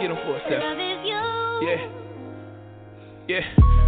[0.00, 0.60] get him for a second.
[0.64, 1.20] Love is you.
[1.68, 1.80] Yeah.
[3.28, 3.44] Yeah.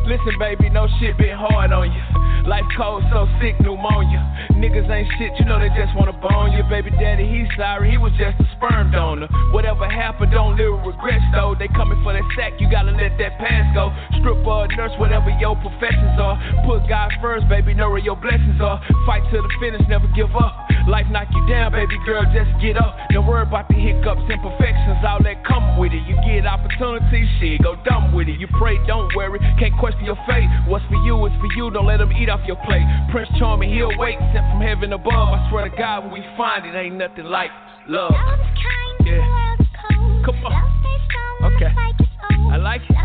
[0.06, 2.31] Listen, baby, no shit been hard on you.
[2.46, 4.18] Life cold, so sick, pneumonia.
[4.58, 6.62] Niggas ain't shit, you know they just wanna bone you.
[6.66, 9.30] Baby daddy, he's sorry, he was just a sperm donor.
[9.54, 11.54] Whatever happened, don't live with regrets though.
[11.54, 13.94] They coming for that sack, you gotta let that past go.
[14.18, 16.34] Stripper, nurse, whatever your professions are.
[16.66, 18.82] Put God first, baby, know where your blessings are.
[19.06, 20.66] Fight to the finish, never give up.
[20.90, 22.98] Life knock you down, baby girl, just get up.
[23.14, 26.02] Don't worry about the hiccups, imperfections, all that come with it.
[26.10, 28.40] You get opportunity, shit, go dumb with it.
[28.42, 30.50] You pray, don't worry, can't question your fate.
[30.66, 32.82] What's for you is for you, don't let them eat off your plate.
[33.12, 35.28] Prince Charming, he'll wait, sent from heaven above.
[35.36, 37.50] I swear to God, when we find it, ain't nothing like
[37.88, 38.10] love.
[38.12, 39.20] Love is kind when Yeah.
[39.20, 40.24] the world is cold.
[40.24, 40.52] Come on.
[40.52, 41.68] Love stays strong when Okay.
[41.68, 42.52] the fight gets old.
[42.52, 42.96] I like it.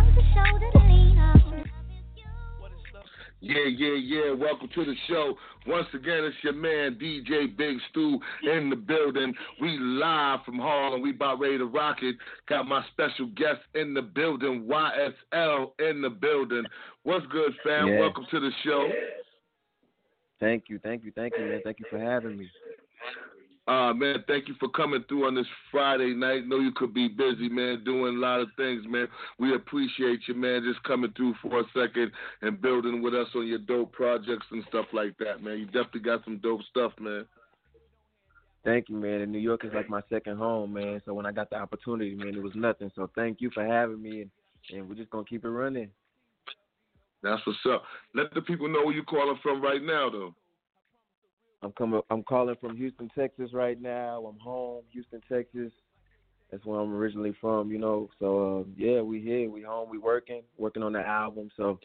[3.40, 4.34] Yeah, yeah, yeah.
[4.34, 5.36] Welcome to the show.
[5.68, 9.34] Once again, it's your man DJ Big Stu in the building.
[9.62, 11.04] We live from Harlem.
[11.04, 12.16] We about ready to rock it.
[12.50, 16.64] Got my special guest in the building, YSL in the building.
[17.04, 17.88] What's good, fam?
[17.88, 18.00] Yeah.
[18.00, 18.90] Welcome to the show.
[20.40, 21.62] Thank you, thank you, thank you, man.
[21.64, 22.50] Thank you for having me.
[23.68, 26.48] Uh man, thank you for coming through on this Friday night.
[26.48, 29.08] Know you could be busy, man, doing a lot of things, man.
[29.40, 32.12] We appreciate you, man, just coming through for a second
[32.42, 35.60] and building with us on your dope projects and stuff like that, man.
[35.60, 37.26] You definitely got some dope stuff, man.
[38.64, 39.22] Thank you, man.
[39.22, 41.02] And New York is like my second home, man.
[41.06, 42.90] So when I got the opportunity, man, it was nothing.
[42.96, 44.32] So thank you for having me, and,
[44.74, 45.90] and we're just gonna keep it running.
[47.22, 47.84] That's what's up.
[48.16, 50.36] Let the people know where you're calling from right now, though.
[51.62, 52.02] I'm coming.
[52.10, 54.26] I'm calling from Houston, Texas, right now.
[54.26, 55.72] I'm home, Houston, Texas.
[56.52, 58.10] That's where I'm originally from, you know.
[58.20, 61.50] So uh, yeah, we here, we home, we working, working on the album.
[61.58, 61.80] So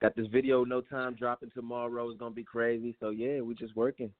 [0.00, 2.08] got this video, no time dropping tomorrow.
[2.08, 2.96] It's gonna be crazy.
[3.00, 4.10] So yeah, we just working.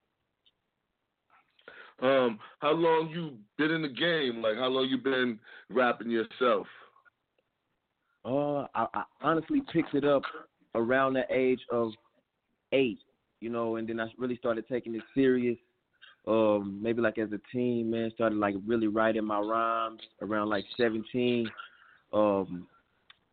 [2.01, 4.43] Um, how long you been in the game?
[4.43, 5.39] Like, how long you been
[5.71, 6.67] rapping yourself?
[8.25, 10.23] Uh, I, I honestly picked it up
[10.75, 11.93] around the age of
[12.73, 12.99] eight,
[13.43, 15.59] you know, and then I really started taking it serious.
[16.27, 20.65] Um, maybe like as a teen, man, started like really writing my rhymes around like
[20.77, 21.51] seventeen.
[22.13, 22.67] Um,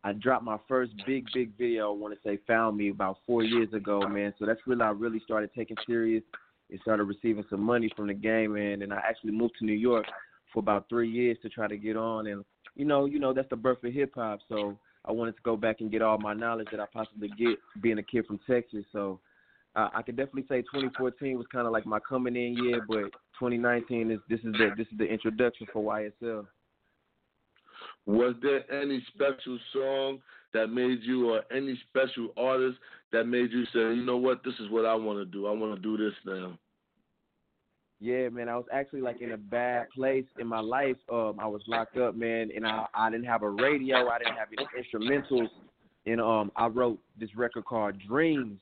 [0.02, 1.92] I dropped my first big, big video.
[1.92, 4.34] I want to say "Found Me" about four years ago, man.
[4.38, 6.24] So that's really I really started taking serious
[6.70, 8.82] and started receiving some money from the game, man.
[8.82, 10.06] And I actually moved to New York
[10.52, 12.44] for about three years to try to get on and
[12.76, 14.40] you know, you know, that's the birth of hip hop.
[14.48, 17.58] So I wanted to go back and get all my knowledge that I possibly get
[17.82, 18.84] being a kid from Texas.
[18.92, 19.20] So
[19.76, 23.10] uh, I could definitely say 2014 was kind of like my coming in year, but
[23.38, 26.46] 2019 is this is the this is the introduction for YSL.
[28.06, 30.18] Was there any special song
[30.52, 32.78] that made you, or any special artist
[33.12, 35.46] that made you say, you know what, this is what I want to do.
[35.46, 36.58] I want to do this now.
[38.00, 40.96] Yeah, man, I was actually like in a bad place in my life.
[41.12, 44.36] Um, I was locked up, man, and I I didn't have a radio, I didn't
[44.36, 45.50] have any instrumentals,
[46.06, 48.58] and um, I wrote this record called Dreams,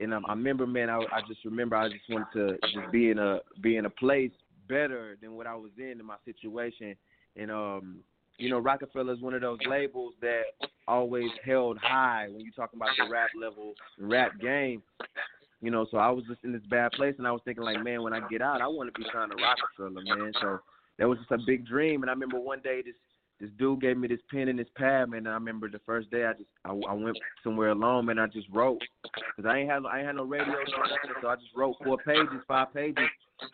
[0.00, 3.10] and um, I remember, man, I I just remember I just wanted to just be
[3.10, 4.32] in a be in a place
[4.68, 6.96] better than what I was in in my situation,
[7.36, 7.96] and um,
[8.38, 10.42] you know, Rockefeller is one of those labels that
[10.88, 14.82] always held high when you're talking about the rap level, rap game.
[15.60, 17.82] You know, so I was just in this bad place, and I was thinking like,
[17.84, 20.32] man, when I get out, I want to be signed to Rockefeller, man.
[20.40, 20.58] So
[20.98, 22.02] that was just a big dream.
[22.02, 22.96] And I remember one day this
[23.42, 25.26] this dude gave me this pen and this pad, man.
[25.26, 28.20] I remember the first day I just I, I went somewhere alone, man.
[28.20, 30.54] I just wrote because I ain't had I ain't had no radio.
[31.20, 33.02] So I just wrote four pages, five pages,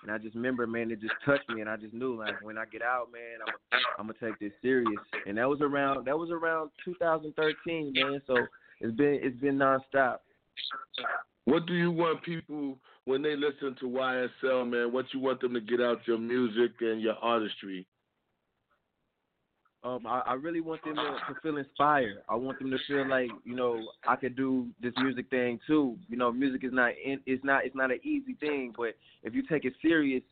[0.03, 2.59] and I just remember, man, it just touched me, and I just knew like when
[2.59, 5.01] I get out, man, I'm I'm gonna take this serious.
[5.27, 8.21] And that was around that was around 2013, man.
[8.27, 8.37] So
[8.83, 10.19] it's been it's been nonstop.
[11.47, 12.77] What do you want people
[13.07, 14.93] when they listen to YSL, man?
[14.93, 17.87] What you want them to get out your music and your artistry?
[19.85, 22.19] Um, I, I really want them to, to feel inspired.
[22.29, 25.97] I want them to feel like you know I could do this music thing too.
[26.09, 29.35] You know, music is not in, it's not it's not an easy thing, but if
[29.35, 30.23] you take it serious,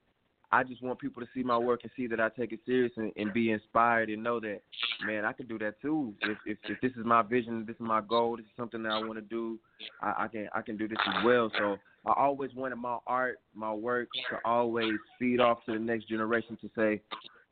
[0.50, 2.92] I just want people to see my work and see that I take it serious
[2.96, 4.62] and, and be inspired and know that
[5.06, 6.12] man I can do that too.
[6.22, 8.92] If, if if this is my vision, this is my goal, this is something that
[8.92, 9.60] I want to do,
[10.02, 11.52] I, I can I can do this as well.
[11.56, 16.08] So I always wanted my art, my work to always feed off to the next
[16.08, 17.00] generation to say,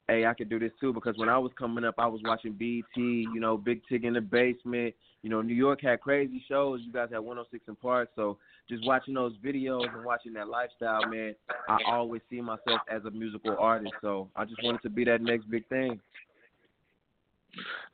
[0.09, 0.93] hey, I could do this too.
[0.93, 4.15] Because when I was coming up, I was watching BET, you know, Big Tig in
[4.15, 4.95] the Basement.
[5.23, 6.81] You know, New York had crazy shows.
[6.85, 8.11] You guys had 106 & Park.
[8.15, 8.37] So
[8.69, 11.35] just watching those videos and watching that lifestyle, man,
[11.69, 13.95] I always see myself as a musical artist.
[14.03, 15.99] So I just wanted to be that next big thing.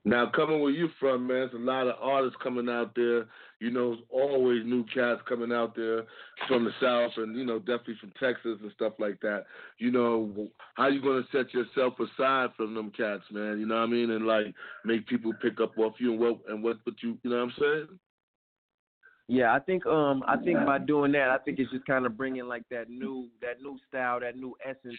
[0.05, 3.27] Now, coming where you from, man, there's a lot of artists coming out there.
[3.61, 6.05] You know, always new cats coming out there
[6.49, 9.45] from the South and, you know, definitely from Texas and stuff like that.
[9.79, 13.61] You know, how you going to set yourself aside from them cats, man?
[13.61, 14.11] You know what I mean?
[14.13, 14.55] And, like,
[14.87, 17.43] make people pick up off you and what, and what, what you, you know what
[17.43, 17.99] I'm saying?
[19.29, 22.17] Yeah, I think um I think by doing that, I think it's just kind of
[22.17, 24.99] bringing like that new that new style, that new essence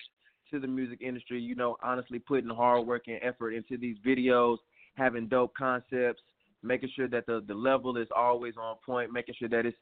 [0.52, 1.40] to the music industry.
[1.42, 4.58] You know, honestly putting hard work and effort into these videos,
[4.96, 6.22] having dope concepts,
[6.64, 9.78] making sure that the the level is always on point, making sure that it's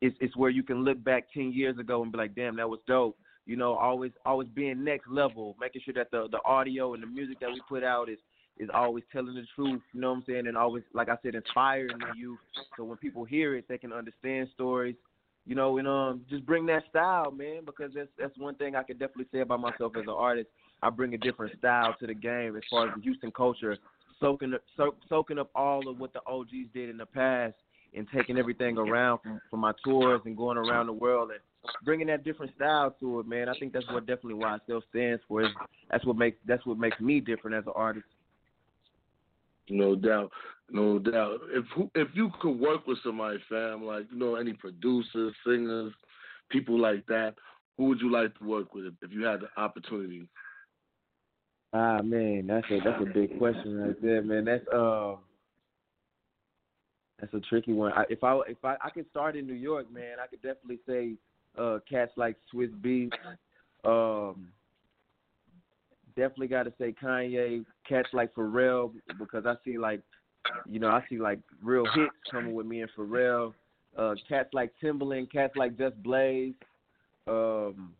[0.00, 2.68] it's it's where you can look back ten years ago and be like, damn, that
[2.68, 3.18] was dope.
[3.46, 7.06] You know, always always being next level, making sure that the the audio and the
[7.06, 8.18] music that we put out is
[8.58, 11.34] is always telling the truth, you know what I'm saying, and always like I said,
[11.34, 12.38] inspiring the youth.
[12.76, 14.96] So when people hear it, they can understand stories,
[15.48, 18.82] you know, and um just bring that style, man, because that's that's one thing I
[18.82, 20.48] can definitely say about myself as an artist.
[20.82, 23.76] I bring a different style to the game as far as the Houston culture,
[24.20, 27.54] soaking so, soaking up all of what the OGs did in the past
[27.96, 31.40] and taking everything around from, from my tours and going around the world and
[31.82, 33.48] bringing that different style to it, man.
[33.48, 35.42] I think that's what definitely why it still stands for.
[35.42, 35.48] Is
[35.90, 38.04] that's what makes that's what makes me different as an artist.
[39.70, 40.30] No doubt,
[40.70, 41.40] no doubt.
[41.50, 45.92] If if you could work with somebody, fam, like you know, any producers, singers,
[46.50, 47.34] people like that,
[47.76, 50.28] who would you like to work with if you had the opportunity?
[51.72, 54.44] Ah man, that's a that's a big question right there, man.
[54.46, 55.18] That's um,
[57.20, 57.92] that's a tricky one.
[57.92, 60.78] I, if I if I I could start in New York, man, I could definitely
[60.86, 61.12] say
[61.58, 63.12] uh cats like Swizz Beatz,
[63.84, 64.48] um,
[66.16, 70.02] definitely got to say Kanye, cats like Pharrell because I see like,
[70.66, 73.54] you know, I see like real hits coming with me and Pharrell.
[73.96, 76.54] Uh, cats like Timbaland, cats like Just Blaze,
[77.26, 77.92] um,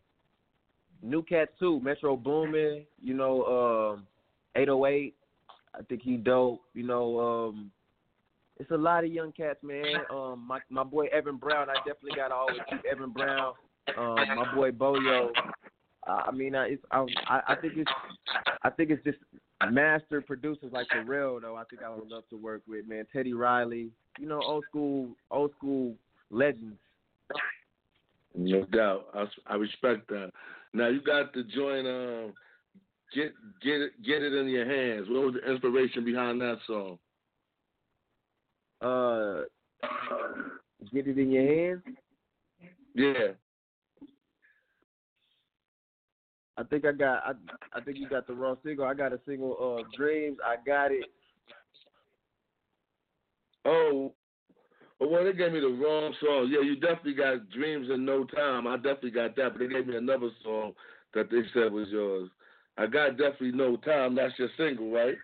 [1.02, 4.06] new cats too, Metro Boomin, you know, um,
[4.54, 5.14] 808.
[5.74, 6.60] I think he dope.
[6.74, 7.70] You know, um,
[8.58, 9.84] it's a lot of young cats, man.
[10.12, 13.54] Um, my my boy Evan Brown, I definitely gotta always keep Evan Brown.
[13.96, 15.30] Um, my boy Boyo,
[16.06, 17.06] I mean, I, it's I,
[17.48, 17.90] I think it's
[18.62, 19.18] I think it's just
[19.66, 21.56] master producers like Pharrell though.
[21.56, 23.06] I think I would love to work with man.
[23.12, 25.94] Teddy Riley, you know, old school old school
[26.30, 26.78] legends.
[28.34, 30.30] No doubt, I, I respect that.
[30.72, 31.86] Now you got to join.
[31.86, 32.32] Um,
[33.14, 33.32] get
[33.62, 35.08] get it get it in your hands.
[35.08, 36.98] What was the inspiration behind that song?
[38.80, 39.42] Uh,
[40.92, 41.82] get it in your hands.
[42.94, 43.32] Yeah.
[46.58, 47.22] I think I got.
[47.24, 47.32] I
[47.72, 48.84] I think you got the wrong single.
[48.84, 49.78] I got a single.
[49.78, 50.38] Uh, Dreams.
[50.44, 51.04] I got it.
[53.64, 54.12] Oh,
[55.00, 56.48] well, they gave me the wrong song.
[56.50, 58.66] Yeah, you definitely got Dreams in No Time.
[58.66, 60.72] I definitely got that, but they gave me another song
[61.14, 62.28] that they said was yours.
[62.76, 64.16] I got definitely No Time.
[64.16, 65.16] That's your single, right?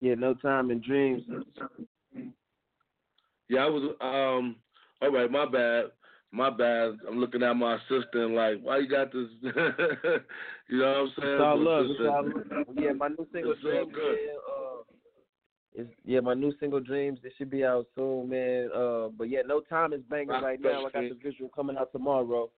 [0.00, 1.22] Yeah, No Time and Dreams.
[3.48, 3.94] Yeah, I was.
[4.00, 4.56] Um.
[5.02, 5.84] All right, my bad.
[6.34, 6.98] My bad.
[7.08, 9.28] I'm looking at my sister and like, why you got this?
[9.42, 11.32] you know what I'm saying?
[11.34, 11.86] It's all My love.
[11.90, 12.66] It's all love.
[12.76, 13.92] Yeah, my new single It's Dreams.
[13.94, 14.16] good.
[14.16, 14.82] Man, uh,
[15.76, 17.20] it's, yeah, my new single Dreams.
[17.22, 18.68] It should be out soon, man.
[18.74, 20.80] Uh, but yeah, No Time is banging Rock right now.
[20.80, 22.50] I got the visual coming out tomorrow.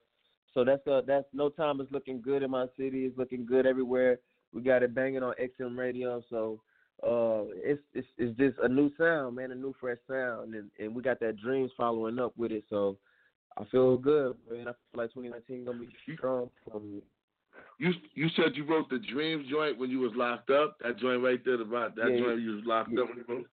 [0.55, 3.05] So that's uh that's No Time is looking good in my city.
[3.05, 4.21] It's looking good everywhere.
[4.55, 6.23] We got it banging on XM radio.
[6.31, 6.63] So
[7.03, 10.95] uh, it's it's it's just a new sound, man, a new fresh sound, and and
[10.95, 12.65] we got that Dreams following up with it.
[12.71, 12.97] So
[13.59, 14.69] I feel good, man.
[14.69, 17.03] I feel like 2019 gonna be strong for me.
[17.79, 20.79] You you said you wrote the Dreams joint when you was locked up.
[20.83, 23.03] That joint right there, the that Yeah, joint you was locked yeah.
[23.03, 23.09] up.
[23.09, 23.47] when you wrote?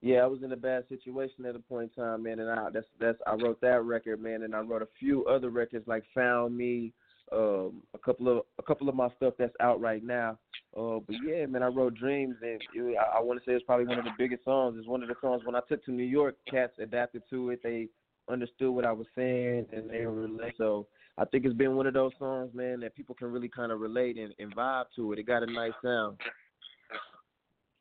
[0.00, 2.70] Yeah, I was in a bad situation at a point in time, man, and I
[2.70, 6.04] that's that's I wrote that record, man, and I wrote a few other records like
[6.14, 6.92] Found Me,
[7.30, 10.38] um, a couple of a couple of my stuff that's out right now.
[10.76, 13.64] Uh, but yeah, man, I wrote Dreams, and it, I, I want to say it's
[13.64, 14.76] probably one of the biggest songs.
[14.78, 17.60] It's one of the songs when I took to New York, cats adapted to it.
[17.62, 17.88] They
[18.32, 20.54] understood what I was saying, and they relate.
[20.58, 20.86] So
[21.18, 23.80] I think it's been one of those songs, man, that people can really kind of
[23.80, 25.18] relate and, and vibe to it.
[25.18, 26.18] It got a nice sound.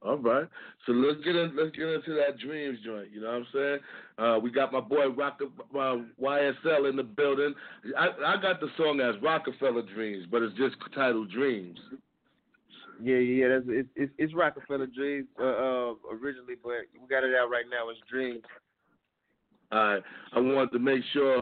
[0.03, 0.47] All right.
[0.85, 3.11] So let's get in, let's get into that dreams joint.
[3.11, 3.79] You know what I'm saying?
[4.17, 7.53] Uh, we got my boy Rock uh, YSL in the building.
[7.97, 11.77] I, I got the song as Rockefeller Dreams, but it's just titled Dreams.
[13.03, 17.35] Yeah, yeah, that's it's it's, it's Rockefeller Dreams uh, uh, originally, but we got it
[17.35, 17.89] out right now.
[17.89, 18.41] It's Dreams.
[19.71, 20.03] Right.
[20.33, 21.41] I wanted to make sure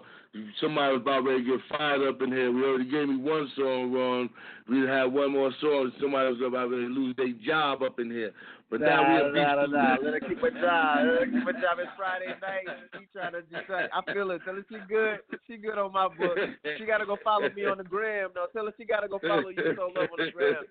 [0.61, 2.51] somebody was about ready to get fired up in here.
[2.51, 4.29] We already gave me one song wrong.
[4.69, 5.91] We had one more song.
[5.99, 8.31] Somebody was about ready to lose their job up in here.
[8.69, 9.95] But nah, now we're nah, nah, nah.
[10.03, 11.07] Let her keep her job.
[11.09, 11.81] Let her keep her job.
[11.81, 12.77] It's Friday night.
[12.93, 13.67] She trying to just.
[13.67, 14.41] Uh, I feel it.
[14.45, 15.19] Tell her she good.
[15.47, 16.37] She good on my book.
[16.77, 18.29] She gotta go follow me on the gram.
[18.35, 20.63] No, tell her she gotta go follow you so love on the gram.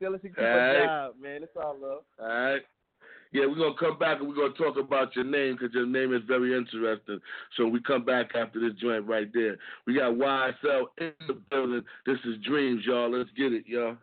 [0.00, 0.86] Tell her she keep All her right.
[0.86, 1.42] job, man.
[1.42, 2.04] It's all love.
[2.18, 2.62] All right.
[3.32, 6.14] Yeah, we're gonna come back and we're gonna talk about your name because your name
[6.14, 7.18] is very interesting.
[7.56, 9.56] So we come back after this joint right there.
[9.86, 11.82] We got YSL in the building.
[12.04, 13.10] This is Dreams, y'all.
[13.10, 13.96] Let's get it, y'all.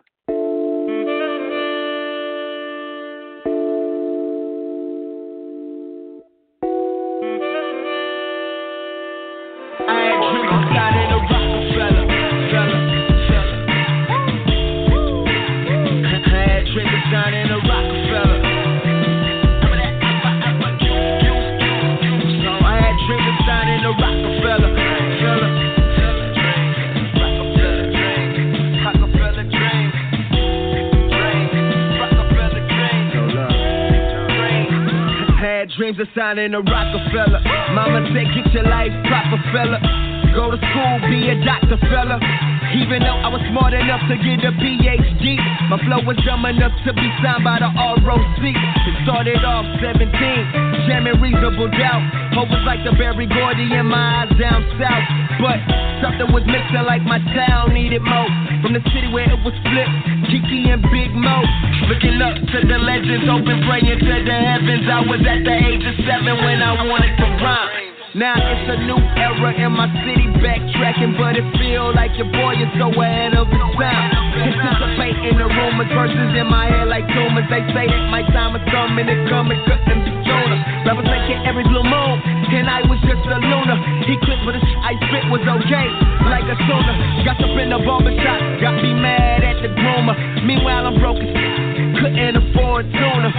[35.89, 37.41] Dreams of signing a Rockefeller.
[37.73, 39.81] Mama said, get your life proper, fella.
[40.37, 42.21] Go to school, be a doctor, fella.
[42.77, 46.77] Even though I was smart enough to get a PhD, my flow was dumb enough
[46.85, 47.73] to be signed by the
[48.05, 48.37] ROC.
[48.37, 50.13] It started off 17,
[50.85, 52.05] jamming reasonable doubt.
[52.37, 55.05] Hov was like the Berry Gordy in my eyes down south.
[55.41, 55.57] But
[56.05, 58.29] something was missing, like my town needed more.
[58.61, 61.41] From the city where it was flipped, Keke and Big Moe.
[61.89, 64.85] Looking up to the legends, open praying to the heavens.
[64.85, 67.88] I was at the age of seven when I wanted to rhyme.
[68.17, 72.57] Now it's a new era in my city, backtracking, but it feel like your boy
[72.57, 74.09] is so ahead of his time.
[74.33, 77.45] Anticipating the rumors, verses in my head like tumors.
[77.53, 80.57] They say my time is coming, it coming, couldn't be sooner.
[80.89, 82.15] Rappers making every blue moon,
[82.49, 83.77] and I was just a lunar.
[84.09, 85.87] He clipped, but the shit I spit was okay,
[86.25, 86.93] like a sooner.
[87.29, 90.17] Got up in the barbershop, got me mad at the groomer.
[90.49, 91.29] Meanwhile, I'm broke as
[91.93, 93.29] couldn't afford tuna.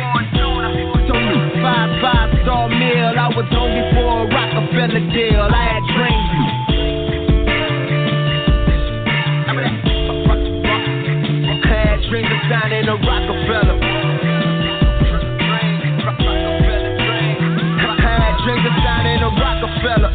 [0.71, 5.43] Five five star meal, I was hungry for a Rockefeller deal.
[5.43, 6.31] I had dreams.
[12.21, 13.77] Of signing a Rockefeller.
[18.45, 20.13] Dreams of signing a Rockefeller.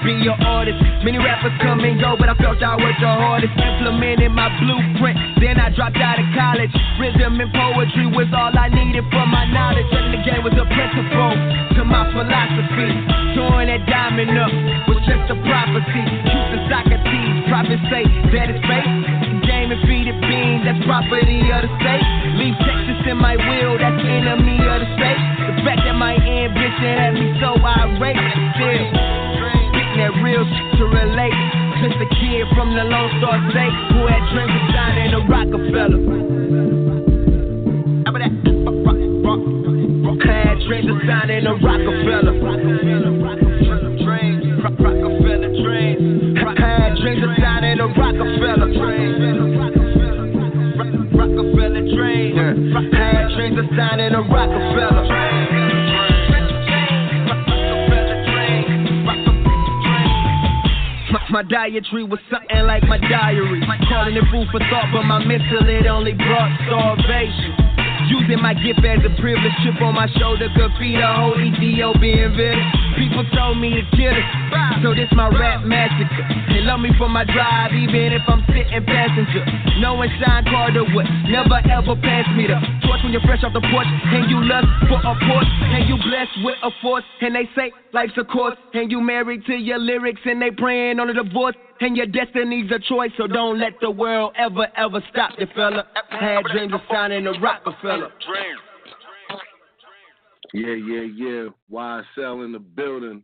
[0.09, 0.81] Be an artist.
[1.05, 3.53] Many rappers come and go, but I felt I was the hardest.
[3.53, 6.73] Implementing my blueprint, then I dropped out of college.
[6.97, 9.85] Rhythm and poetry was all I needed for my knowledge.
[9.93, 11.33] And the game was a principle
[11.77, 12.89] to my philosophy.
[13.37, 14.51] Throwing that diamond up
[14.89, 16.03] was just a prophecy.
[16.25, 18.89] Truth to Socrates, prophets say that it's fake.
[19.45, 22.05] Game and feed it beans, that's property of the state.
[22.41, 25.21] Leave Texas in my will, that's enemy of the state.
[25.53, 28.17] The fact that my ambition had me so irate,
[28.57, 29.18] still
[30.09, 31.33] that real shit to relate.
[31.81, 35.99] Just a kid from the Lone Star State who had dreams of signing a Rockefeller.
[40.25, 41.53] Had dreams of signing a.
[41.53, 43.48] Rockefeller
[61.69, 63.61] Dietary was something like my diary.
[63.85, 67.53] Calling it food for thought, but my mental it only brought starvation.
[68.09, 72.33] Using my gift as a privilege, chip on my shoulder could feed a whole Ethiopian
[72.33, 72.73] village.
[72.97, 74.25] People told me to kill it,
[74.81, 76.25] so this my rap massacre.
[76.49, 79.45] They love me for my drive, even if I'm sitting passenger.
[79.77, 82.57] Knowing Shawn Carter would never ever pass me the
[82.89, 85.95] torch when you're fresh off the porch, and you lust for a porch, and you
[85.97, 89.77] blessed with a force, and they say life's a course, and you married to your
[89.77, 91.55] lyrics, and they praying on a divorce.
[91.81, 95.87] And your destiny's a choice, so don't let the world ever, ever stop you, fella.
[96.09, 98.11] Had dreams of signing a Rockefeller.
[100.53, 101.47] Yeah, yeah, yeah.
[101.71, 103.23] YSL in the building.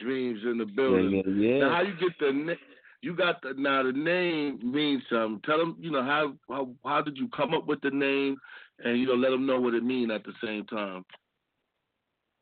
[0.00, 1.10] Dreams in the building.
[1.10, 1.58] Yeah, yeah, yeah.
[1.58, 2.54] Now, how you get the na-
[3.02, 5.40] you got the now the name means something.
[5.44, 8.36] Tell them, you know, how how how did you come up with the name,
[8.82, 11.04] and you know, let them know what it means at the same time.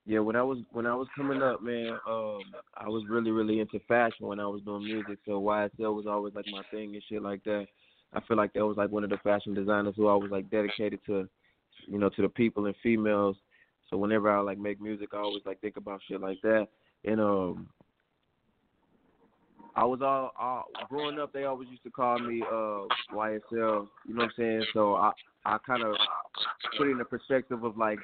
[0.07, 2.41] Yeah, when I was when I was coming up, man, um,
[2.77, 5.19] I was really really into fashion when I was doing music.
[5.25, 7.67] So YSL was always like my thing and shit like that.
[8.13, 10.51] I feel like that was like one of the fashion designers who I was like
[10.51, 11.29] dedicated to,
[11.87, 13.37] you know, to the people and females.
[13.89, 16.69] So whenever I like make music, I always like think about shit like that.
[17.05, 17.69] And um,
[19.81, 21.33] I was all, all growing up.
[21.33, 22.85] They always used to call me uh
[23.15, 23.41] YSL.
[23.51, 24.65] You know what I'm saying?
[24.75, 25.13] So I
[25.47, 25.97] I kind of
[26.77, 27.99] put in the perspective of like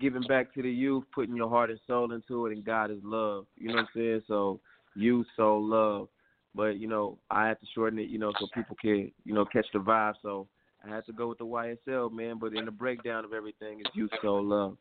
[0.00, 2.98] giving back to the youth, putting your heart and soul into it, and God is
[3.04, 3.46] love.
[3.56, 4.22] You know what I'm saying?
[4.26, 4.58] So
[4.96, 6.08] youth, soul, love.
[6.56, 9.44] But you know, I had to shorten it, you know, so people can, you know,
[9.44, 10.14] catch the vibe.
[10.22, 10.48] So
[10.84, 12.38] I had to go with the YSL, man.
[12.40, 14.76] But in the breakdown of everything, is youth, soul, love.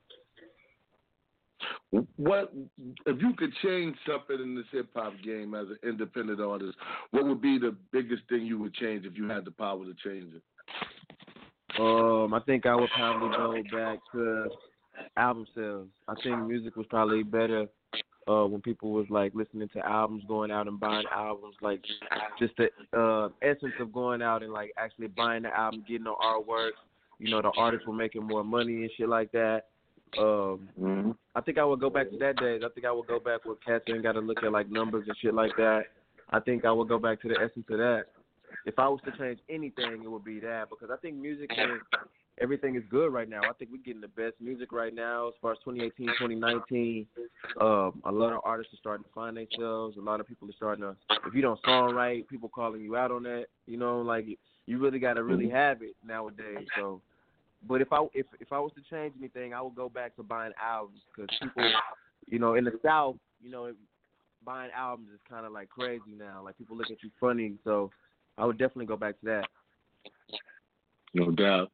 [2.15, 2.53] What
[3.05, 6.77] if you could change something in this hip hop game as an independent artist?
[7.11, 9.93] What would be the biggest thing you would change if you had the power to
[10.03, 10.41] change it?
[11.79, 14.47] Um, I think I would probably go back to
[15.17, 15.87] album sales.
[16.07, 17.67] I think music was probably better
[18.27, 21.81] uh when people was like listening to albums, going out and buying albums, like
[22.39, 26.13] just the uh essence of going out and like actually buying the album, getting the
[26.13, 26.71] artwork.
[27.19, 29.65] You know, the artists were making more money and shit like that.
[30.17, 31.11] Um mm-hmm.
[31.35, 32.61] I think I would go back to that days.
[32.65, 35.17] I think I would go back with and got to look at like numbers and
[35.21, 35.83] shit like that.
[36.29, 38.05] I think I would go back to the essence of that.
[38.65, 41.79] If I was to change anything, it would be that because I think music and
[42.41, 43.41] everything is good right now.
[43.49, 47.07] I think we're getting the best music right now as far as 2018, 2019.
[47.59, 49.97] Um, a lot of artists are starting to find themselves.
[49.97, 50.95] A lot of people are starting to,
[51.27, 53.45] if you don't song right, people calling you out on that.
[53.67, 54.25] You know, like
[54.65, 56.67] you really got to really have it nowadays.
[56.77, 57.01] So,
[57.67, 60.23] but if I if if I was to change anything, I would go back to
[60.23, 61.71] buying albums because people,
[62.27, 63.73] you know, in the South, you know,
[64.43, 66.41] buying albums is kind of like crazy now.
[66.43, 67.53] Like people look at you funny.
[67.63, 67.91] So,
[68.37, 69.47] I would definitely go back to that.
[71.13, 71.71] No doubt.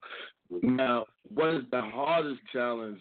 [0.62, 3.00] Now, what is the hardest challenge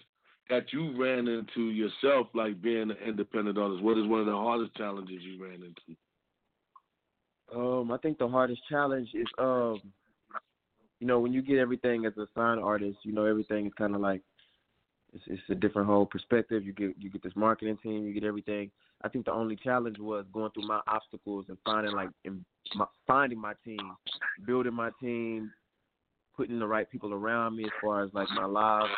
[0.51, 3.83] that you ran into yourself, like being an independent artist?
[3.83, 5.97] What is one of the hardest challenges you ran into?
[7.55, 9.81] Um, I think the hardest challenge is um,
[11.01, 13.95] you know, when you get everything as a sign artist, you know, everything is kind
[13.95, 14.23] of like
[15.13, 16.65] it's, it's a different whole perspective.
[16.65, 18.71] You get you get this marketing team, you get everything.
[19.03, 22.87] I think the only challenge was going through my obstacles and finding like in my,
[23.07, 23.95] finding my team,
[24.47, 25.53] building my team,
[26.37, 28.89] putting the right people around me as far as like my live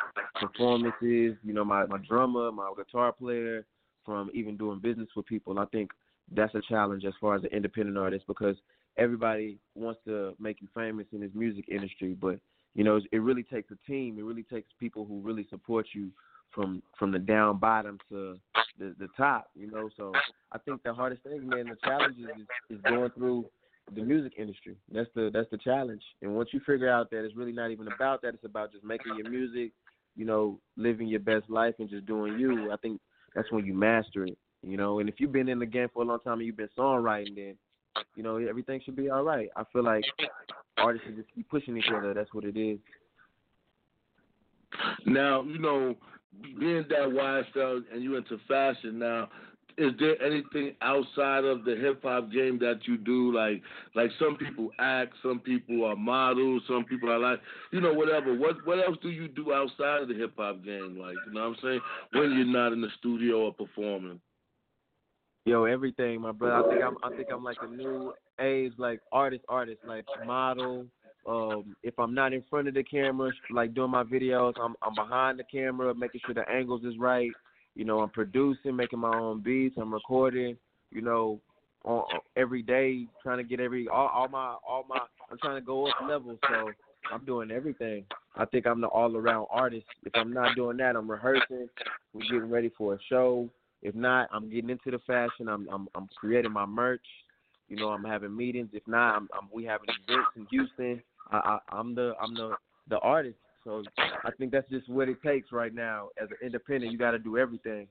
[0.40, 3.64] performances, you know, my, my drummer, my guitar player,
[4.04, 5.58] from even doing business with people.
[5.58, 5.90] I think
[6.32, 8.56] that's a challenge as far as an independent artist because
[8.98, 12.38] everybody wants to make you famous in this music industry, but
[12.74, 14.18] you know, it really takes a team.
[14.18, 16.10] It really takes people who really support you
[16.50, 18.38] from from the down bottom to
[18.78, 19.48] the the top.
[19.54, 20.12] You know, so
[20.52, 23.46] I think the hardest thing, man, the challenge is, is going through
[23.94, 24.76] the music industry.
[24.92, 26.02] That's the that's the challenge.
[26.22, 28.84] And once you figure out that it's really not even about that, it's about just
[28.84, 29.72] making your music,
[30.16, 32.70] you know, living your best life and just doing you.
[32.70, 33.00] I think
[33.34, 34.38] that's when you master it.
[34.62, 36.56] You know, and if you've been in the game for a long time and you've
[36.56, 37.54] been songwriting, then
[38.16, 39.48] you know everything should be all right.
[39.56, 40.04] I feel like
[40.78, 42.14] artists should just keep pushing each other.
[42.14, 42.78] That's what it is.
[45.06, 45.94] Now, you know,
[46.58, 47.08] being that
[47.56, 49.28] YSL and you into fashion now,
[49.78, 53.32] is there anything outside of the hip hop game that you do?
[53.32, 53.62] Like,
[53.94, 58.36] like some people act, some people are models, some people are like, you know, whatever.
[58.36, 60.98] What what else do you do outside of the hip hop game?
[60.98, 61.80] Like, you know what I'm saying?
[62.12, 64.20] When you're not in the studio or performing.
[65.48, 66.68] Yo, everything, my brother.
[66.68, 70.84] I think I'm I think I'm like a new age like artist, artist, like model.
[71.26, 74.94] Um, if I'm not in front of the camera, like doing my videos, I'm I'm
[74.94, 77.30] behind the camera, making sure the angles is right.
[77.74, 79.76] You know, I'm producing, making my own beats.
[79.80, 80.58] I'm recording.
[80.90, 81.40] You know,
[81.82, 82.04] on,
[82.36, 85.00] every day, trying to get every all, all my all my.
[85.30, 86.70] I'm trying to go up levels, so
[87.10, 88.04] I'm doing everything.
[88.36, 89.86] I think I'm the all around artist.
[90.04, 91.70] If I'm not doing that, I'm rehearsing.
[92.12, 93.48] We're getting ready for a show.
[93.82, 95.48] If not, I'm getting into the fashion.
[95.48, 97.06] I'm I'm I'm creating my merch.
[97.68, 98.70] You know, I'm having meetings.
[98.72, 101.02] If not, I'm, I'm we having events in Houston.
[101.30, 102.54] I, I I'm the I'm the
[102.88, 103.36] the artist.
[103.64, 103.82] So
[104.24, 106.08] I think that's just what it takes right now.
[106.20, 107.86] As an independent, you got to do everything.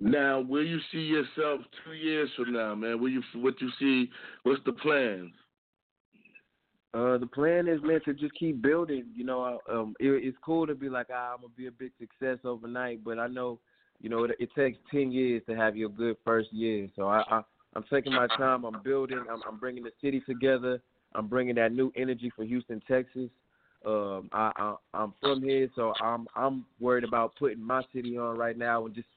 [0.00, 3.00] Now, where you see yourself two years from now, man?
[3.00, 4.10] Where you what you see?
[4.42, 5.32] What's the plans?
[6.94, 9.06] Uh, the plan is meant to just keep building.
[9.16, 11.90] You know, um, it, it's cool to be like, ah, I'm gonna be a big
[11.98, 13.58] success overnight, but I know,
[14.00, 16.88] you know, it, it takes ten years to have your good first year.
[16.94, 17.42] So I, I
[17.74, 18.64] I'm taking my time.
[18.64, 19.24] I'm building.
[19.30, 20.80] I'm, I'm bringing the city together.
[21.16, 23.28] I'm bringing that new energy for Houston, Texas.
[23.84, 28.38] Um, I, I I'm from here, so I'm I'm worried about putting my city on
[28.38, 29.08] right now and just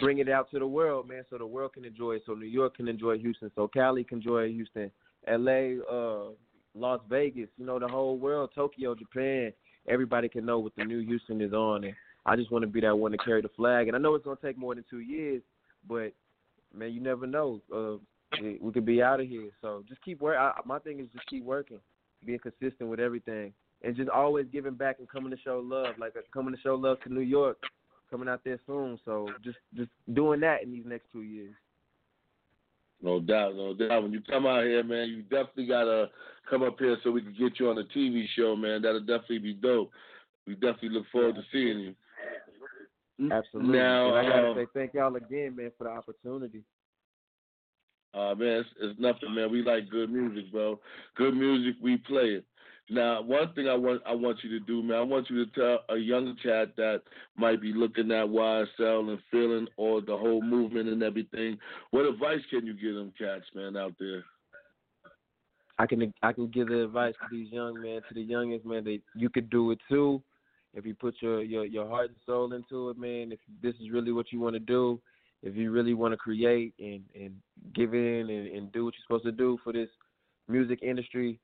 [0.00, 2.46] bring it out to the world, man, so the world can enjoy it, so New
[2.46, 4.90] York can enjoy Houston, so Cali can enjoy Houston,
[5.26, 6.30] L.A., uh,
[6.74, 9.52] Las Vegas, you know, the whole world, Tokyo, Japan,
[9.88, 11.94] everybody can know what the new Houston is on, and
[12.26, 13.86] I just want to be that one to carry the flag.
[13.86, 15.42] And I know it's gonna take more than two years,
[15.88, 16.12] but
[16.74, 17.60] man, you never know.
[17.74, 17.98] Uh,
[18.42, 19.50] we, we could be out of here.
[19.60, 20.40] So just keep working.
[20.64, 21.80] My thing is just keep working,
[22.24, 25.94] being consistent with everything, and just always giving back and coming to show love.
[25.98, 27.58] Like uh, coming to show love to New York,
[28.10, 28.98] coming out there soon.
[29.04, 31.54] So just just doing that in these next two years.
[33.04, 34.02] No doubt, no doubt.
[34.02, 36.08] When you come out here, man, you definitely gotta
[36.48, 38.80] come up here so we can get you on a TV show, man.
[38.80, 39.90] That'll definitely be dope.
[40.46, 43.30] We definitely look forward to seeing you.
[43.30, 43.76] Absolutely.
[43.76, 46.62] Now, and I gotta uh, say thank y'all again, man, for the opportunity.
[48.14, 49.52] Uh, man, it's, it's nothing, man.
[49.52, 50.80] We like good music, bro.
[51.16, 52.44] Good music, we play it.
[52.90, 55.50] Now, one thing I want I want you to do, man, I want you to
[55.52, 57.02] tell a young cat that
[57.34, 61.58] might be looking at YSL and feeling or the whole movement and everything.
[61.92, 64.24] What advice can you give them cats, man, out there?
[65.78, 68.84] I can I can give the advice to these young men, to the youngest man,
[68.84, 70.22] that you could do it too.
[70.74, 73.32] If you put your your your heart and soul into it, man.
[73.32, 75.00] If this is really what you want to do,
[75.42, 77.34] if you really want to create and and
[77.74, 79.88] give in and, and do what you're supposed to do for this
[80.48, 81.40] music industry,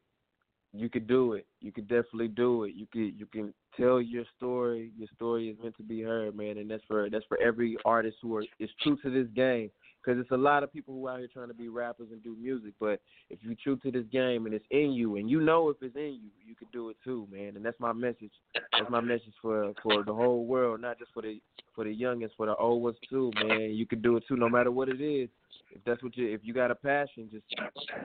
[0.73, 1.47] you could do it.
[1.61, 2.75] You could definitely do it.
[2.75, 4.93] You could you can tell your story.
[4.97, 8.19] Your story is meant to be heard, man, and that's for that's for every artist
[8.23, 9.71] who are is true to this game.
[10.03, 12.23] Because it's a lot of people who are out here trying to be rappers and
[12.23, 15.43] do music, but if you're true to this game and it's in you, and you
[15.43, 17.55] know if it's in you, you could do it too, man.
[17.55, 18.33] And that's my message.
[18.55, 21.39] That's my message for for the whole world, not just for the
[21.75, 23.73] for the youngest, for the old ones too, man.
[23.75, 25.29] You could do it too, no matter what it is.
[25.73, 27.45] If that's what you, if you got a passion, just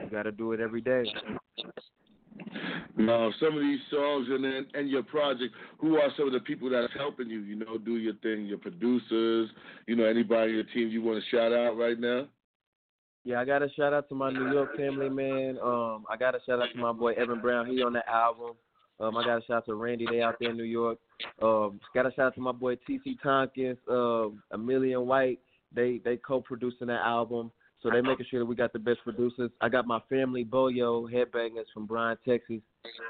[0.02, 1.04] you got to do it every day.
[2.96, 4.44] Now, some of these songs and
[4.74, 7.40] and your project, who are some of the people that's helping you?
[7.40, 8.46] You know, do your thing.
[8.46, 9.50] Your producers,
[9.86, 12.26] you know, anybody in your team you want to shout out right now?
[13.24, 15.58] Yeah, I got to shout out to my New York family, man.
[15.62, 17.66] Um, I got to shout out to my boy Evan Brown.
[17.66, 18.52] He on the album.
[19.00, 20.06] Um, I got to shout out to Randy.
[20.08, 20.98] They out there in New York.
[21.42, 25.40] Um, got to shout out to my boy TC Tompkins, um, A Million White.
[25.74, 27.50] They they co-producing that album.
[27.82, 29.50] So they making sure that we got the best producers.
[29.60, 32.60] I got my family, Boyo Headbangers from Bryan, Texas.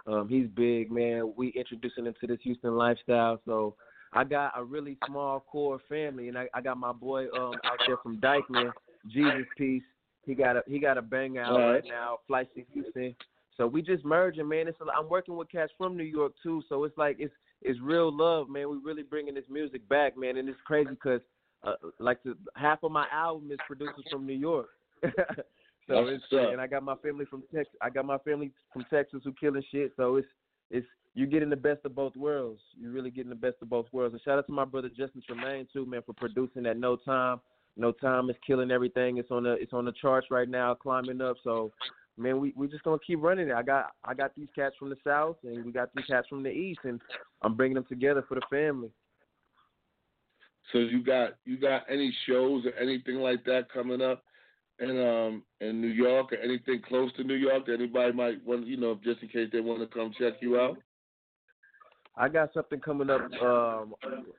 [0.07, 1.33] Um, he's big, man.
[1.37, 3.40] We introducing him to this Houston lifestyle.
[3.44, 3.76] So
[4.12, 7.79] I got a really small core family, and I, I got my boy um, out
[7.87, 8.72] there from Dyckman,
[9.07, 9.83] Jesus Peace.
[10.24, 11.72] He got a he got a bang out right.
[11.74, 13.14] right now, Flight to Houston.
[13.57, 14.68] So we just merging, man.
[14.68, 17.81] It's a, I'm working with cats from New York too, so it's like it's it's
[17.81, 18.68] real love, man.
[18.68, 21.20] We really bringing this music back, man, and it's crazy because
[21.66, 24.68] uh, like the, half of my album is producers from New York.
[25.02, 27.74] so it's and I got my family from Texas.
[27.83, 29.92] I got my family from Texas who killing shit.
[29.96, 30.29] So it's
[30.70, 32.61] it's you're getting the best of both worlds.
[32.79, 34.14] You're really getting the best of both worlds.
[34.14, 37.40] And shout out to my brother Justin Tremaine too, man, for producing that No Time.
[37.76, 39.18] No Time is killing everything.
[39.18, 41.37] It's on the it's on the charts right now, climbing up.
[41.42, 41.72] So
[42.16, 43.55] man, we we just gonna keep running it.
[43.55, 46.42] I got I got these cats from the south, and we got these cats from
[46.42, 47.00] the east, and
[47.42, 48.90] I'm bringing them together for the family.
[50.72, 54.24] So you got you got any shows or anything like that coming up
[54.79, 58.66] in um in New York or anything close to New York that anybody might want
[58.66, 60.76] you know just in case they want to come check you out?
[62.18, 63.20] I got something coming up.
[63.42, 63.94] Um,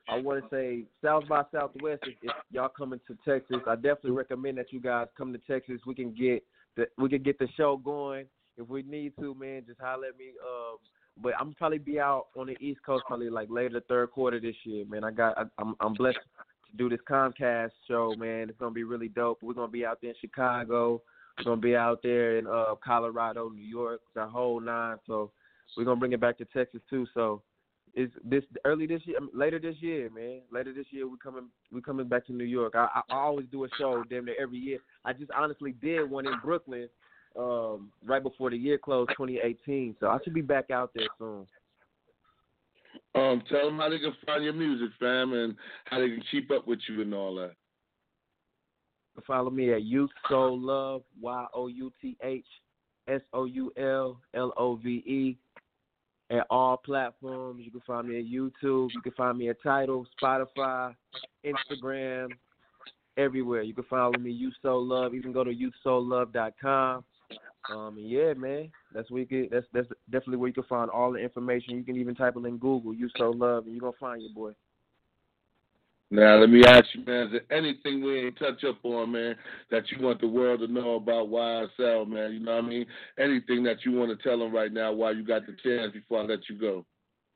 [0.08, 2.02] I want to say South by Southwest.
[2.02, 5.80] If, if y'all coming to Texas, I definitely recommend that you guys come to Texas.
[5.86, 6.42] We can get
[6.76, 9.62] the we can get the show going if we need to, man.
[9.66, 10.32] Just holler at me.
[10.42, 10.78] Um,
[11.22, 14.40] but I'm probably be out on the East Coast probably like later the third quarter
[14.40, 15.04] this year, man.
[15.04, 16.18] I got I, I'm I'm blessed
[16.70, 18.48] to do this Comcast show, man.
[18.48, 19.38] It's gonna be really dope.
[19.42, 21.02] We're gonna be out there in Chicago.
[21.38, 24.96] We're gonna be out there in uh Colorado, New York, the whole nine.
[25.06, 25.30] So
[25.76, 27.06] we're gonna bring it back to Texas too.
[27.14, 27.42] So
[27.94, 30.42] it's this early this year, later this year, man.
[30.52, 32.74] Later this year, we coming we coming back to New York.
[32.76, 34.78] I, I I always do a show damn near every year.
[35.04, 36.88] I just honestly did one in Brooklyn,
[37.38, 39.96] um, right before the year closed, 2018.
[40.00, 41.46] So I should be back out there soon.
[43.14, 45.54] Um, tell them how they can find your music, fam, and
[45.86, 47.52] how they can keep up with you and all that.
[49.26, 52.44] Follow me at Youth Soul Love, Y O U T H
[53.08, 55.36] S O U L L O V E,
[56.30, 57.62] at all platforms.
[57.64, 58.90] You can find me at YouTube.
[58.94, 60.94] You can find me at Tidal, Spotify,
[61.44, 62.28] Instagram,
[63.16, 63.62] everywhere.
[63.62, 65.14] You can follow me, Youth Soul Love.
[65.14, 67.04] You can go to youthsoullove.com.
[67.70, 71.12] Um, yeah, man, that's where you can, that's that's definitely where you can find all
[71.12, 71.76] the information.
[71.76, 74.32] You can even type it in Google, Youth Soul Love, and you're gonna find your
[74.32, 74.52] boy.
[76.10, 79.36] Now, let me ask you, man, is there anything we ain't touch up on, man,
[79.70, 82.32] that you want the world to know about YSL, man?
[82.32, 82.86] You know what I mean?
[83.18, 86.20] Anything that you want to tell them right now while you got the chance before
[86.20, 86.86] I let you go?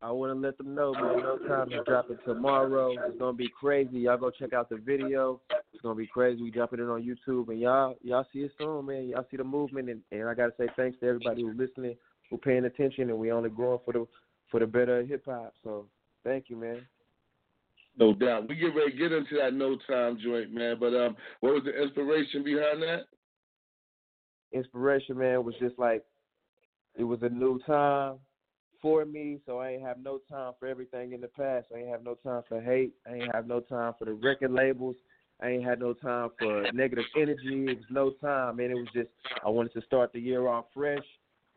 [0.02, 1.22] I want to let them know, man.
[1.22, 2.92] No time is dropping tomorrow.
[3.06, 4.00] It's gonna be crazy.
[4.00, 5.40] Y'all go check out the video.
[5.72, 6.42] It's gonna be crazy.
[6.42, 9.08] We dropping it on YouTube, and y'all y'all see it soon, man.
[9.08, 11.94] Y'all see the movement, and, and I gotta say thanks to everybody who's listening,
[12.30, 14.06] who paying attention, and we only growing for the
[14.50, 15.54] for the better hip hop.
[15.62, 15.86] So
[16.24, 16.84] thank you, man.
[17.96, 18.48] No doubt.
[18.48, 20.78] We get ready to get into that no time joint, man.
[20.80, 23.02] But um, what was the inspiration behind that?
[24.52, 26.02] Inspiration, man, was just like
[26.96, 28.16] it was a new time
[28.82, 31.68] for me, so I ain't have no time for everything in the past.
[31.74, 32.92] I ain't have no time for hate.
[33.08, 34.96] I ain't have no time for the record labels.
[35.40, 37.66] I ain't had no time for negative energy.
[37.68, 38.72] It was no time, man.
[38.72, 39.08] It was just
[39.44, 41.04] I wanted to start the year off fresh,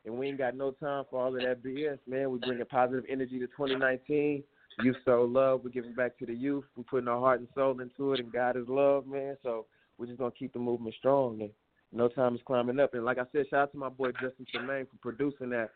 [0.05, 2.31] and we ain't got no time for all of that BS, man.
[2.31, 4.43] We bringing positive energy to 2019.
[4.83, 5.61] Youth Soul Love.
[5.63, 6.65] We're giving back to the youth.
[6.75, 9.38] We're putting our heart and soul into it, and God is love, man.
[9.41, 9.65] So
[9.97, 11.41] we're just gonna keep the movement strong.
[11.41, 11.51] And
[11.91, 12.93] no time is climbing up.
[12.93, 15.69] And like I said, shout out to my boy Justin Tremaine for producing that.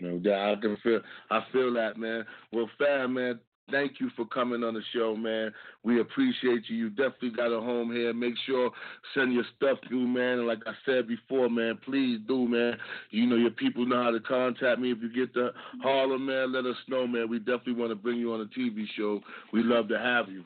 [0.00, 0.58] No doubt.
[0.58, 2.24] I can feel I feel that, man.
[2.52, 5.52] Well, fam, man, thank you for coming on the show, man.
[5.82, 6.76] We appreciate you.
[6.76, 8.12] You definitely got a home here.
[8.12, 8.70] Make sure
[9.14, 10.38] send your stuff through, man.
[10.38, 12.76] And like I said before, man, please do, man.
[13.10, 14.92] You know your people know how to contact me.
[14.92, 15.50] If you get to
[15.82, 17.28] Harlem, man, let us know, man.
[17.28, 19.20] We definitely want to bring you on a TV show.
[19.52, 20.44] We love to have you.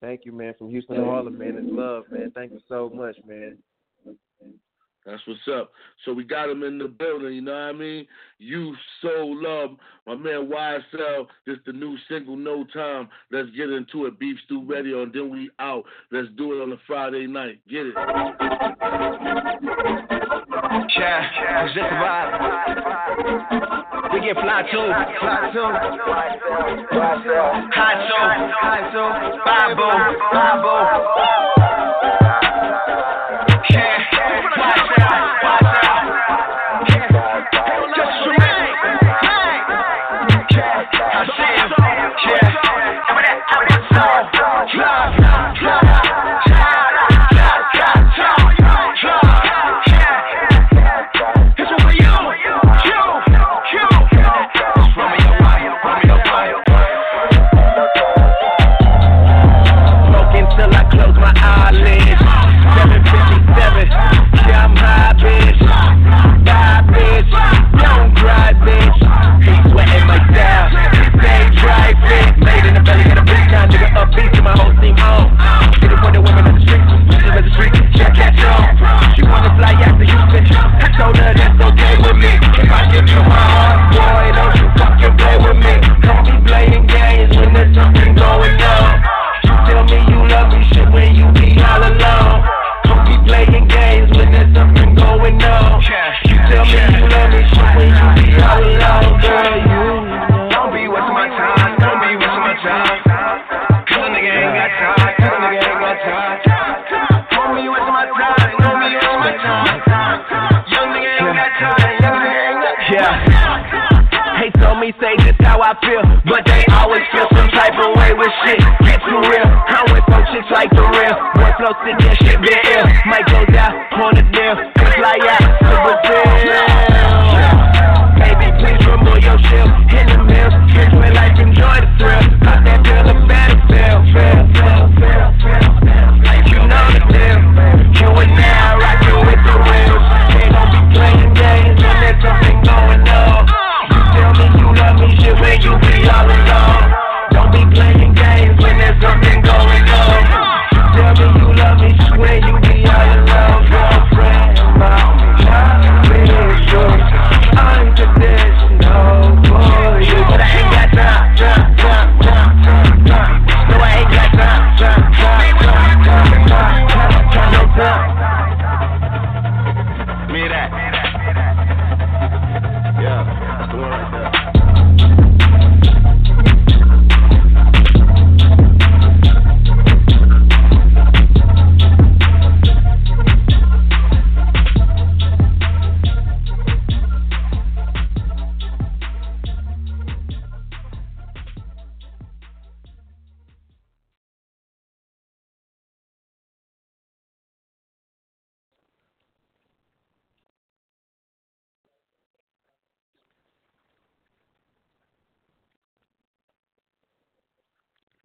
[0.00, 0.54] Thank you, man.
[0.58, 1.56] From Houston to Harlem, man.
[1.56, 2.32] It's love, man.
[2.34, 3.58] Thank you so much, man.
[5.06, 5.72] That's what's up.
[6.04, 8.06] So we got him in the building, you know what I mean?
[8.38, 9.70] Youth Soul Love
[10.06, 11.26] my man YSL.
[11.46, 13.08] This the new single, No Time.
[13.30, 14.18] Let's get into it.
[14.18, 15.84] Beef Stew Radio, and then we out.
[16.10, 17.60] Let's do it on a Friday night.
[17.68, 17.94] Get it.
[20.98, 22.30] Yeah, it's just vibe.
[24.12, 25.70] We get fly too, fly too.
[27.72, 28.26] Hot too,
[28.60, 29.08] hot too.
[29.44, 29.94] Bible,
[30.32, 31.69] Bible.